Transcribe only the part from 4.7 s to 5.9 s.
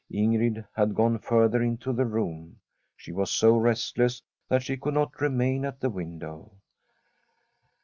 could not remain at